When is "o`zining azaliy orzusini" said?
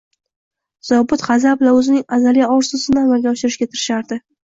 1.79-2.99